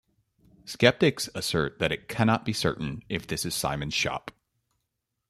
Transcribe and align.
Skeptics 0.65 1.29
assert 1.35 1.77
that 1.77 1.91
it 1.91 2.07
cannot 2.09 2.43
be 2.43 2.53
certain 2.53 3.03
if 3.07 3.27
this 3.27 3.45
is 3.45 3.53
Simon's 3.53 3.93
shop. 3.93 4.31